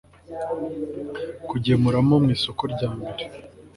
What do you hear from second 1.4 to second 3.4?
kugemuramo mu isoko rya mbere